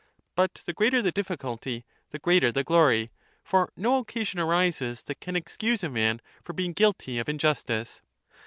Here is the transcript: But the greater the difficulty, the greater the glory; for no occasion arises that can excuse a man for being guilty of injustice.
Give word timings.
But 0.33 0.63
the 0.65 0.73
greater 0.73 1.03
the 1.03 1.11
difficulty, 1.11 1.85
the 2.09 2.17
greater 2.17 2.51
the 2.51 2.63
glory; 2.63 3.11
for 3.43 3.71
no 3.77 3.99
occasion 3.99 4.39
arises 4.39 5.03
that 5.03 5.19
can 5.19 5.35
excuse 5.35 5.83
a 5.83 5.89
man 5.91 6.21
for 6.43 6.53
being 6.53 6.73
guilty 6.73 7.19
of 7.19 7.29
injustice. 7.29 8.01